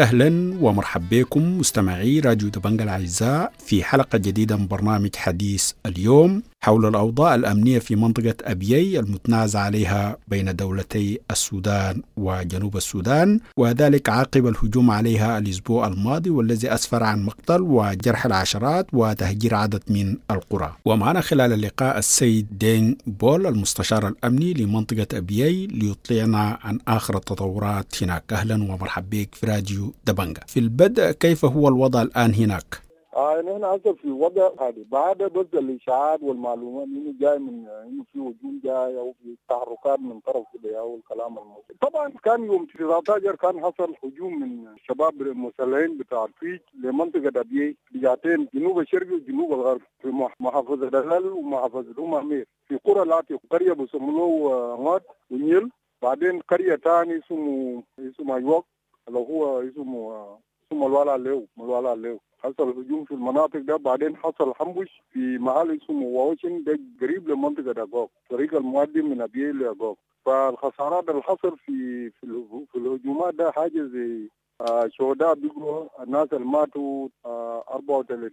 [0.00, 6.42] أهلا ومرحبا بكم مستمعي راديو دبنجا الأعزاء في حلقة جديدة من برنامج حديث اليوم.
[6.64, 14.46] حول الأوضاع الأمنية في منطقة أبيي المتنازع عليها بين دولتي السودان وجنوب السودان وذلك عقب
[14.46, 20.76] الهجوم عليها الأسبوع الماضي والذي أسفر عن مقتل وجرح العشرات وتهجير عدد من القرى.
[20.84, 28.32] ومعنا خلال اللقاء السيد دين بول المستشار الأمني لمنطقة أبيي ليطلعنا عن آخر التطورات هناك.
[28.32, 32.84] أهلا ومرحبا بك في راديو دبنجا في البدء كيف هو الوضع الآن هناك؟
[33.16, 38.18] آه نحن هسه في وضع هذه بعد بس الإشاعات والمعلومات إنه جاي من إنه في
[38.18, 41.64] هجوم جاي أو في تحركات من طرف كده أو الكلام الموجود.
[41.80, 48.48] طبعا كان يوم 19 كان حصل هجوم من شباب المسلحين بتاع الفيج لمنطقة ابيي جهتين
[48.54, 50.08] جنوب الشرقي وجنوب الغرب في
[50.40, 52.46] محافظة دلال ومحافظة أم أمير.
[52.68, 55.70] في قرى لاتي قرية بيسموه غاد ونيل.
[56.02, 58.66] بعدين قرية ثاني اسمه اسمه يوك
[59.08, 60.26] اللي هو اسمه
[60.66, 62.20] اسمه الوالا ليو الوالا ليو.
[62.44, 67.72] حصل هجوم في المناطق ده بعدين حصل حنبش في محل اسمه واوشن ده قريب لمنطقة
[67.72, 73.82] داغوك طريق المؤدي من ابيي لداغوك فالخسارات اللي حصل في في, في الهجومات ده حاجة
[73.92, 74.28] زي
[74.60, 78.32] آه شهداء بيقوا الناس اللي ماتوا آه 34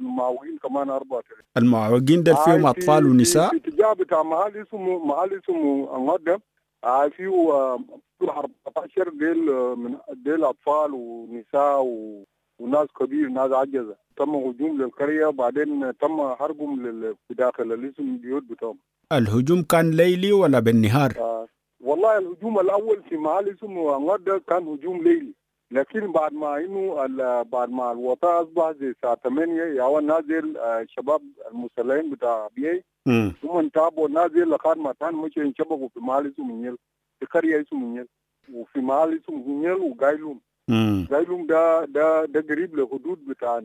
[0.00, 5.96] المعوقين كمان 34 المعوقين ده فيهم أطفال ونساء؟ في اتجاه بتاع محل اسمه محل اسمه
[5.96, 6.38] انغدا
[6.84, 7.78] آه فيه آه
[8.22, 12.24] 14 ديل من ديل أطفال ونساء و
[12.58, 13.96] وناس كبير ناس عجزة.
[14.16, 16.76] تم هجوم للقرية بعدين تم حرقهم
[17.28, 18.78] في داخل الاسم البيوت بتاعهم.
[19.12, 21.48] الهجوم كان ليلي ولا بالنهار؟ آه
[21.80, 25.32] والله الهجوم الأول في محل اسمه أنغدا كان هجوم ليلي.
[25.70, 26.94] لكن بعد ما إنه
[27.42, 31.22] بعد ما الوطاء أصبح زي الساعة 8 يا نازل آه شباب
[31.52, 32.84] المسلحين بتاع بي
[33.44, 36.76] هم تابوا نازل لغايه ما كان مش ينشبكوا في محل اسمه نيل
[37.20, 38.06] في قرية اسمه نيل.
[38.52, 40.40] وفي محل اسمه نيل وقايلون
[41.10, 43.58] زايلوم ده ده ده قريب لحدود بتاع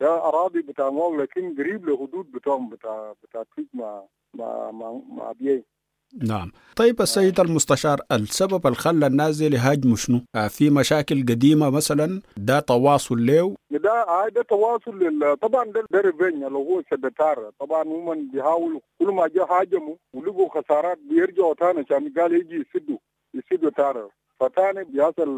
[0.00, 4.02] ده أراضي بتاع مول لكن قريب لحدود بتاعهم بتاع بتاع تريك مع
[4.34, 5.64] مع مع, مع بيي
[6.28, 6.52] نعم.
[6.76, 9.46] طيب السيد المستشار السبب اللي خلى الناس دي
[9.96, 15.36] شنو؟ في مشاكل قديمة مثلا؟ ده تواصل له ده ده تواصل لل...
[15.36, 16.00] طبعا ده, ده
[16.46, 22.12] اللي هو سدتار طبعا هم بيحاولوا كل ما جاء هاجموا ولقوا خسارات بيرجعوا تاني عشان
[22.18, 22.98] قال يجي يسدوا
[23.34, 24.08] يسدوا تارر
[24.42, 25.30] فتاني بيحصل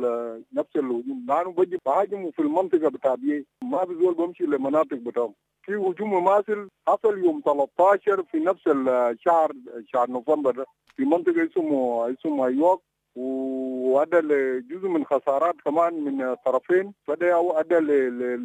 [0.53, 1.25] نفس الهجوم.
[1.28, 5.34] لأنه بجي بهاجموا في المنطقة بتاع بيه ما بزول بمشي للمناطق بتاعهم.
[5.62, 9.53] في هجوم مماثل حصل يوم 13 في نفس الشهر
[9.93, 10.64] شهر نوفمبر
[10.97, 12.82] في منطقة اسمه اسمه ايوك
[13.16, 14.20] وأدى
[14.60, 16.94] جزء من خسارات كمان من طرفين.
[17.06, 17.78] فده أدى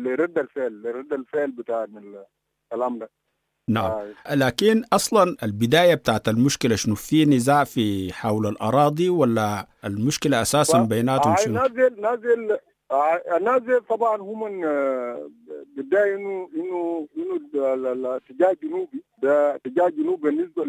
[0.04, 3.10] لرد الفعل لرد الفعل بتاع الكلام ده.
[3.70, 3.92] نعم.
[3.92, 4.36] آه.
[4.36, 11.36] لكن أصلا البداية بتاعت المشكلة شنو؟ في نزاع في حول الأراضي ولا المشكلة أساسا بيناتهم
[11.36, 12.58] شنو؟ نازل نازل
[13.42, 14.62] نازل طبعا هم
[15.78, 20.66] بداية انه انه إنه الاتجاه الجنوبي ده اتجاه جنوب بالنسبة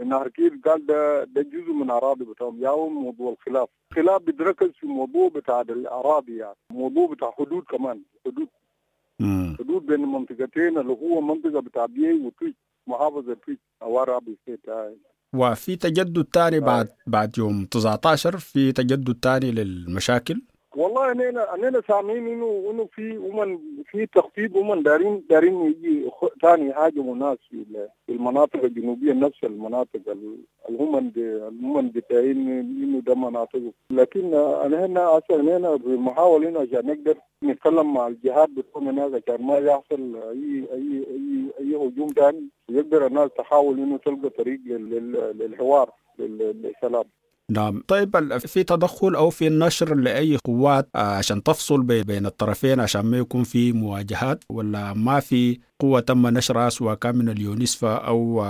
[0.00, 2.62] لنهر كيل قال ده ده جزء من أراضي بتاعهم.
[2.62, 3.68] يا موضوع الخلاف.
[3.90, 6.56] الخلاف بيتركز في موضوع بتاع الأراضي يعني.
[6.72, 8.02] موضوع بتاع حدود كمان.
[8.26, 8.48] حدود
[9.58, 14.60] حدود بين المنطقتين اللي هو منطقة بتاع بيي وتويت محافظة تويت اوار ستيت
[15.34, 20.42] وفي تجدد ثاني بعد بعد يوم 19 في تجدد ثاني للمشاكل.
[20.76, 23.58] والله اننا اننا سامعين انه إنه في ومن
[23.90, 26.10] في تخطيط ومن دارين دارين يجي
[26.42, 27.64] ثاني يهاجموا ناس في
[28.08, 30.00] المناطق الجنوبية نفس المناطق
[30.70, 31.12] هم
[31.64, 33.60] هم بتاعين إنه ده مناطق.
[33.90, 37.14] لكن أنا هنا أصلا هنا بنحاول هنا عشان نقدر
[37.44, 43.06] نتكلم مع الجهات بتكون هناك عشان ما يحصل اي اي اي أي هجوم ثاني يقدر
[43.06, 44.60] الناس تحاول إنه تلقى طريق
[45.34, 47.04] للحوار للسلام.
[47.50, 47.82] نعم.
[47.88, 53.42] طيب في تدخل أو في نشر لأي قوات عشان تفصل بين الطرفين عشان ما يكون
[53.44, 58.44] في مواجهات ولا ما في قوة تم نشرها سواء كان من اليونسفا أو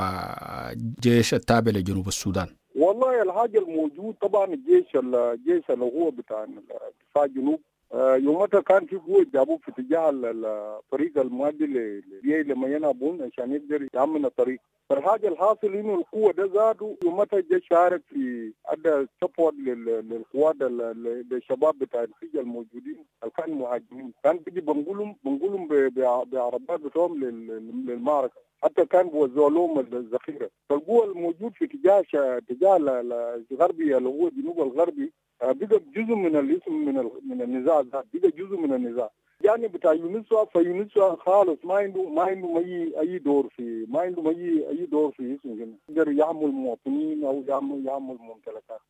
[1.02, 6.46] جيش التابع لجنوب السودان؟ والله الحاجة الموجود طبعا الجيش الجيش اللي هو بتاع
[7.10, 13.22] دفاع جنوب آه، يومتها كان في قوة جابوه في اتجاه الطريق المؤدي لبيي لما ينابون
[13.22, 14.60] عشان يقدر يأمن الطريق.
[14.90, 20.56] فالحاجة الحاصل إنه القوة ده ذاته يومتها جا شارك في أدى سبورت للقوات
[21.30, 24.12] للشباب بتاع الفيجا الموجودين اللي كانوا مهاجمين.
[24.24, 25.68] كان بيجي بنقولهم بنقولهم
[26.32, 27.20] بعربات بتوعهم
[27.88, 28.40] للمعركة.
[28.62, 30.50] حتى كان بوزعوا لهم الذخيرة.
[30.68, 32.76] فالقوة الموجود في اتجاه اتجاه
[33.52, 36.94] الغربي اللي هو الجنوب الغربي آه، بقى جزء من الاسم من
[37.28, 39.10] من النزاع ذات بقى جزء من النزاع.
[39.44, 44.30] يعني بتاع يونسوا فيونسوا خالص ما عنده ما عنده اي أي دور في ما عنده
[44.30, 48.80] اي أي دور في اسم هنا يقدر يعمل مواطنين أو يعمل يعمل ممتلكات.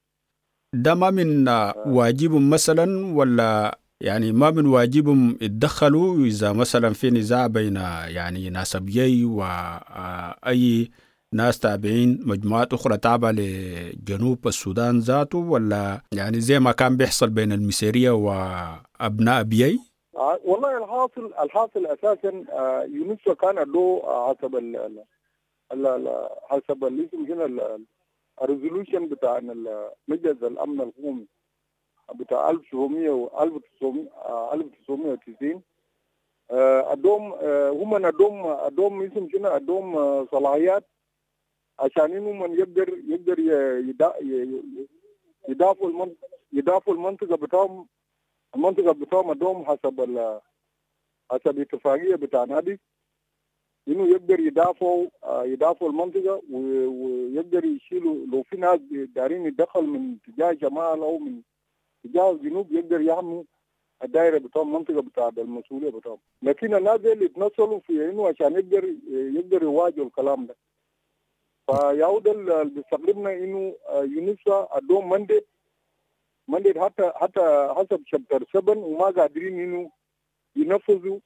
[0.75, 1.49] ده ما من
[1.87, 7.77] واجبهم مثلا ولا يعني ما من واجبهم يتدخلوا؟ إذا مثلا في نزاع بين
[8.07, 10.91] يعني ناس أبيي وأي
[11.35, 17.53] ناس تابعين مجموعات أخرى تابعة لجنوب السودان ذاته ولا يعني زي ما كان بيحصل بين
[17.53, 19.79] المسيرية وأبناء بيي؟
[20.17, 25.05] آه والله الحاصل الحاصل أساسا آه يونسو كان له حسب ال
[26.51, 27.79] حسب الاسم هنا
[28.43, 29.41] ال resolution بتاع
[30.09, 31.27] مجلس الأمن القومي
[32.15, 35.63] بتاع 1700 و 1990
[36.93, 37.33] أدوم
[37.83, 39.95] هم ادوم أدوم اسم شنو أدوم
[40.33, 40.85] صلاحيات
[41.81, 43.39] عشان انه من يقدر يقدر
[45.49, 47.87] يدافعوا المنطقة يدافعوا المنطقة بتاعهم
[48.55, 50.29] المنطقة بتاعهم ادوم حسب
[51.31, 52.81] حسب الاتفاقيه بتاع نادي.
[53.89, 55.07] إنه يقدر يدافعوا
[55.45, 61.43] يدافعوا المنطقة ويقدر يشيلوا لو في ناس دارين يدخل من اتجاه جمال أو من
[62.05, 63.45] اتجاه الجنوب يقدر يحمي
[64.05, 66.19] الدائره بتاعهم المنطقة بتاع المسؤولية بتاعهم.
[66.43, 70.57] لكن الناس اللي اتنصلوا في إنه عشان يقدر يقدر يواجهوا الكلام ده.
[71.71, 72.29] فيعود
[72.75, 75.41] بيستغربنا إنه يونسا ادوم مندي
[76.49, 79.91] مندي حتى حتى حسب شابتر 7 وما قادرين إنه
[80.57, 81.19] ينفذوا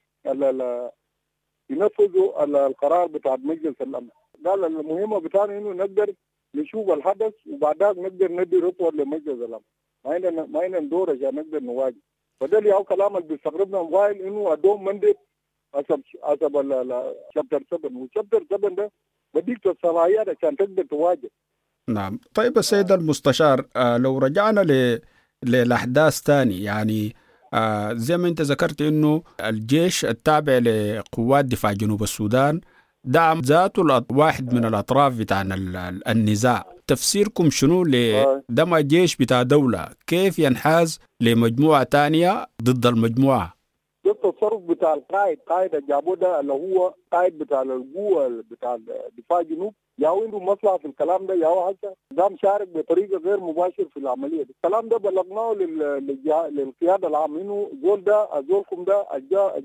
[1.71, 4.09] ينفذوا القرار بتاع مجلس الأمن.
[4.47, 6.15] قال المهمة بتاعنا إنه نقدر
[6.55, 9.65] نشوف الحدث وبعدها نقدر ندي ريبورت لمجلس الأمن.
[10.05, 12.03] ما عندنا ما عندنا دور عشان نقدر نواجه.
[12.41, 15.15] فده اللي هو كلام اللي بيستغربنا موبايل إنه ادوم مندي
[15.75, 16.53] حسب حسب
[17.35, 18.91] شابتر 7 وشابتر 7 ده
[19.35, 21.31] بديك الصلاحيات عشان تقدر تواجه.
[21.89, 22.19] نعم.
[22.35, 25.01] طيب السيد المستشار آه لو رجعنا ل...
[25.45, 27.17] للأحداث تاني يعني
[27.55, 32.61] آه زي ما انت ذكرت انه الجيش التابع لقوات دفاع جنوب السودان
[33.05, 35.43] دعم ذاته واحد من الأطراف بتاع
[36.09, 36.75] النزاع.
[36.87, 43.55] تفسيركم شنو لدم الجيش بتاع دولة؟ كيف ينحاز لمجموعة تانية ضد المجموعة؟
[44.05, 48.79] ده التصرف بتاع القائد قائد جابوه ده اللي هو قائد بتاع القوة بتاع
[49.19, 53.19] دفاع جنوب يا هو عنده مصلحة في الكلام ده يا هو هسه قام شارك بطريقة
[53.19, 54.55] غير مباشر في العملية دي.
[54.65, 55.53] الكلام ده بلغناه
[56.51, 57.41] للقيادة العامة.
[57.41, 59.07] انه زول ده زولكم ده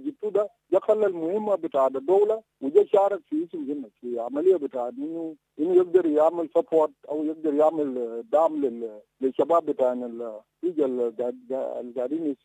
[0.05, 4.89] جبتوه ده ده خلى المهمة بتاع الدولة وجا شارك في اسم جنة في عملية بتاع
[4.89, 8.65] انه انه يقدر يعمل سبورت أو يقدر يعمل دعم
[9.21, 12.35] للشباب بتاع اللي قاعدين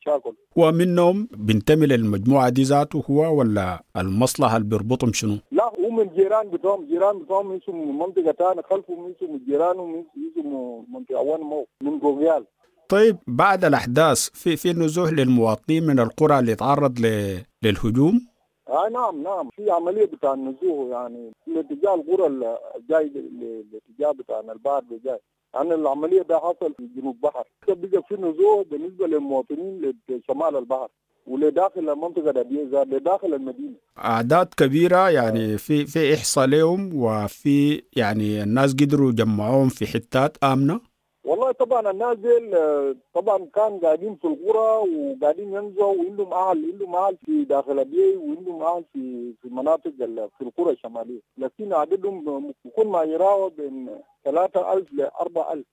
[0.00, 0.34] يشاكلوا.
[0.56, 6.50] ومنهم بينتمي للمجموعة دي ذاته هو ولا المصلحة اللي بيربطهم شنو؟ لا هو من جيران
[6.50, 6.84] بتوعهم.
[6.86, 10.06] جيران بتوعهم اسمه منطقة ثانية خلفهم اسمه جيرانهم
[10.38, 12.44] اسمه منطقة وان مو من جوغيال
[12.88, 16.98] طيب بعد الأحداث في في نزوح للمواطنين من القرى اللي تعرض.
[17.62, 18.20] للهجوم؟
[18.68, 22.26] آه نعم نعم في عملية بتاع النزوح يعني لاتجاه القرى
[22.76, 23.12] الجاي
[23.72, 25.18] لاتجاه بتاع البحر الجاي
[25.54, 30.88] يعني العملية ده حصل في جنوب بحر بقى في نزوح بالنسبة للمواطنين لشمال البحر
[31.26, 33.74] ولداخل المنطقة دي لداخل المدينة.
[33.98, 40.80] أعداد كبيرة يعني في في إحصاء لهم وفي يعني الناس قدروا يجمعوهم في حتات آمنة.
[41.24, 42.54] والله طبعا الناس ديل
[43.14, 48.62] طبعا كان قاعدين في القرى وقاعدين ينزوا وعندهم أهل عندهم أهل في داخل البيئة وعندهم
[48.62, 49.90] أهل في في مناطق
[50.38, 51.20] في القرى الشمالية.
[51.38, 53.88] لكن عددهم بيكون ما يراوغ بين
[54.24, 55.64] 3000 ل 4000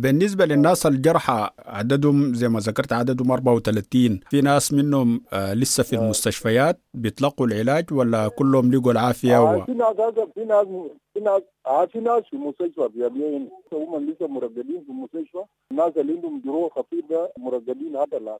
[0.00, 5.96] بالنسبة للناس الجرحى عددهم زي ما ذكرت عددهم 34 في ناس منهم آه لسه في
[5.96, 9.64] المستشفيات بيتلقوا العلاج ولا كلهم لقوا العافية آه و...
[9.64, 9.94] في ناس
[10.34, 10.66] في ناس
[11.14, 15.44] في ناس آه في ناس في المستشفى في أبيين هم لسه مرقدين في المستشفى.
[15.70, 18.38] الناس اللي عندهم جروح خطيرة مرقدين هذا الآن.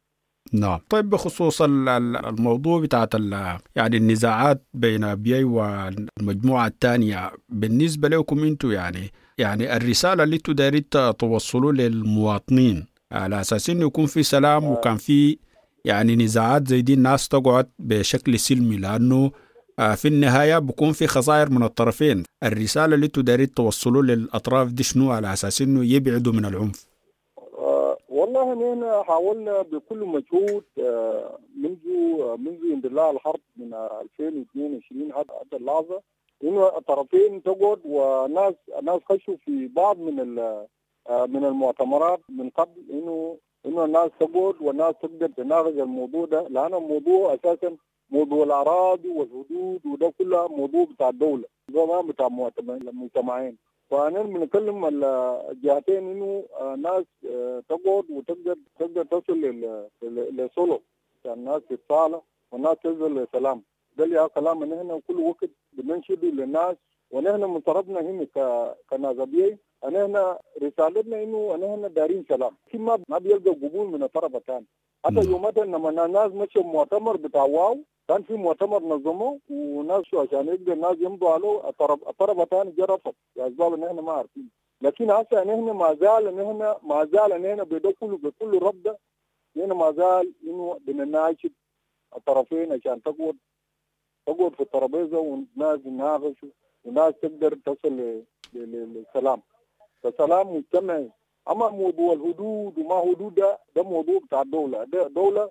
[0.53, 0.79] نعم.
[0.91, 3.15] طيب بخصوص الموضوع بتاعت
[3.77, 10.85] يعني النزاعات بين بيي والمجموعة الثانية بالنسبة لكم أنتم يعني يعني الرسالة اللي أنتم دايرين
[11.19, 12.87] توصلوا للمواطنين.
[13.13, 15.39] على أساس إنه يكون في سلام وكان في
[15.85, 19.31] يعني نزاعات زي دي الناس تقعد بشكل سلمي لأنه
[19.97, 22.23] في النهاية بكون في خسائر من الطرفين.
[22.43, 26.87] الرسالة اللي أنتم دايرين توصلوا للأطراف دي شنو؟ على أساس إنه يبعدوا من العنف.
[28.09, 30.65] والله نحن حاولنا بكل مجهود
[31.63, 31.79] منذ
[32.39, 36.01] منذ اندلاع الحرب من 2022 حتى اللحظة
[36.45, 40.35] إنه الطرفين تقعد وناس ناس خشوا في بعض من
[41.11, 47.35] من المؤتمرات من قبل انه إنه الناس تقعد والناس تقدر تناقش الموضوع ده لأن الموضوع
[47.35, 47.77] أساسا
[48.11, 53.57] موضوع الاراضي والحدود وده كله موضوع بتاع الدولة ده بتاع المجتمعين.
[53.91, 56.45] فأنا بنتكلم الجهتين إنه
[56.79, 57.05] ناس
[57.69, 59.41] تقعد وتقدر تقدر تصل
[60.37, 60.79] لصلح
[61.21, 62.21] عشان الناس تتصالح
[62.53, 63.63] والناس تصل لسلام.
[63.97, 66.77] ده اللي كلام إن إحنا كل وقت بننشد للناس
[67.11, 68.27] ونحن من طرفنا هنا
[68.91, 74.03] كناس ابيعي إن إحنا رسالتنا إنه إن إحنا دارين سلام ما ما بيلقى قبول من
[74.03, 74.67] الطرف الثاني
[75.05, 80.49] حتى يومتها لما الناس مشوا مؤتمر بتاع واو كان في مؤتمر نظمه وناس شو عشان
[80.49, 84.49] يقدر الناس يمضوا عليه الطرف الطرف الثاني جا رفض لاسباب إن إحنا ما عارفين.
[84.83, 88.59] لكن هسه إن إحنا ما زال إن إحنا ما زال إن إحنا بده كله بكل
[88.63, 88.99] رده
[89.57, 91.53] هنا ما زال إنه بنناشد
[92.17, 93.37] الطرفين عشان تقعد
[94.27, 96.49] تقعد في الترابيزة والناس يناقشوا
[96.85, 98.23] والناس تقدر تصل
[98.55, 99.43] للسلام.
[100.03, 101.11] فسلام مجتمعي
[101.51, 104.85] أما موضوع الحدود وما حدود ده ده موضوع بتاع الدولة.
[104.85, 105.51] ده دوله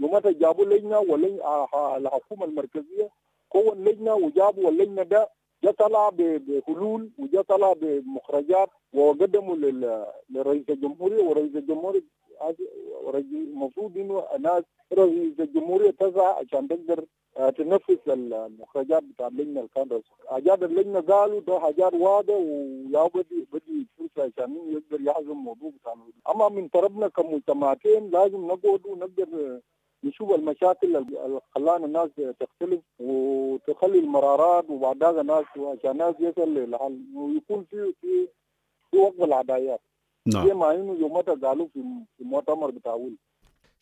[0.00, 3.10] يومتها جابوا لجنة ولجنه الحكومة المركزية
[3.48, 5.28] كون لجنه وجابوا اللجنة ده
[5.64, 9.56] جا طلع بحلول وجا طلع بمخرجات وقدموا
[10.30, 11.22] لرئيس الجمهورية.
[11.24, 12.02] ورئيس الجمهورية
[13.32, 17.04] المفروض إنه الناس رئيس الجمهورية تسعى عشان تقدر
[17.50, 24.30] تنفذ المخرجات بتاع اللجنه كان حاجات اللجنة قالوا ده حاجات واضحة ويا بدي بدي فرصه
[24.36, 25.94] عشان يقدر يحزم الموضوع بتاع
[26.34, 29.60] أما من طرفنا كمجتمعاتين لازم نقعد ونقدر
[30.04, 37.00] نشوف المشاكل اللي خلانا الناس تختلف وتخلي المرارات وبعد هذا الناس عشان الناس يصل للحل.
[37.14, 38.28] ويكون في في
[38.90, 39.80] في وقف العدايات.
[40.26, 40.48] نعم.
[40.48, 41.82] زي ما إنه يومتها قالوا في
[42.16, 43.16] في المؤتمر بتاع ويل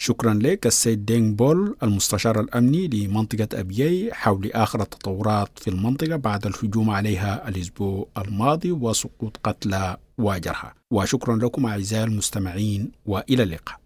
[0.03, 6.47] شكرا لك السيد دينغ بول المستشار الأمني لمنطقة أبيي حول آخر التطورات في المنطقة بعد
[6.47, 10.75] الهجوم عليها الأسبوع الماضي وسقوط قتلى واجرها.
[10.91, 13.81] وشكرا لكم أعزائي المستمعين وإلى اللقاء.